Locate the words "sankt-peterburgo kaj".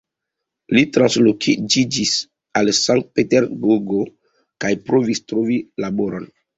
2.79-4.77